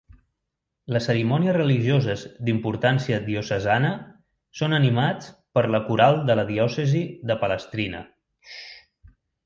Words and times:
Les 0.95 1.03
cerimònies 1.09 1.53
religioses 1.57 2.23
d'importància 2.47 3.19
diocesana 3.29 3.93
són 4.63 4.75
animats 4.81 5.31
per 5.59 5.67
la 5.77 5.85
coral 5.93 6.21
de 6.31 6.41
la 6.41 6.49
Diòcesi 6.53 7.05
de 7.33 7.43
Palestrina. 7.47 8.05